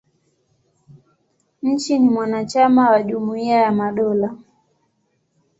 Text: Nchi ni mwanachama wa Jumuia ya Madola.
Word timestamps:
Nchi 1.61 1.99
ni 1.99 2.09
mwanachama 2.09 2.89
wa 2.91 3.03
Jumuia 3.03 3.57
ya 3.61 3.71
Madola. 3.71 4.35